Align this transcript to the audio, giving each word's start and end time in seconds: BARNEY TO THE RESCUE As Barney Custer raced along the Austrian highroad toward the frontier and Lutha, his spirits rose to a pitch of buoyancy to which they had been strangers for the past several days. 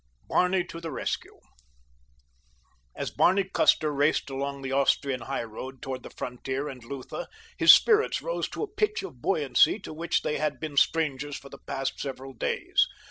BARNEY 0.29 0.63
TO 0.63 0.81
THE 0.81 0.89
RESCUE 0.89 1.39
As 2.95 3.11
Barney 3.11 3.43
Custer 3.43 3.93
raced 3.93 4.31
along 4.31 4.63
the 4.63 4.71
Austrian 4.71 5.21
highroad 5.21 5.79
toward 5.79 6.01
the 6.01 6.09
frontier 6.09 6.67
and 6.67 6.83
Lutha, 6.83 7.27
his 7.59 7.71
spirits 7.71 8.19
rose 8.19 8.49
to 8.49 8.63
a 8.63 8.67
pitch 8.75 9.03
of 9.03 9.21
buoyancy 9.21 9.77
to 9.81 9.93
which 9.93 10.23
they 10.23 10.39
had 10.39 10.59
been 10.59 10.75
strangers 10.75 11.37
for 11.37 11.49
the 11.49 11.59
past 11.67 11.99
several 11.99 12.33
days. 12.33 12.87